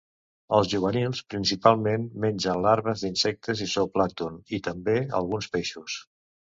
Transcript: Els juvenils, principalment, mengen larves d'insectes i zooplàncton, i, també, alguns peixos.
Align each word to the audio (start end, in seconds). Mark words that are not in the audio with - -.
Els 0.59 0.69
juvenils, 0.71 1.19
principalment, 1.33 2.07
mengen 2.25 2.65
larves 2.69 3.05
d'insectes 3.07 3.65
i 3.67 3.71
zooplàncton, 3.77 4.43
i, 4.59 4.63
també, 4.71 4.99
alguns 5.23 5.55
peixos. 5.59 6.05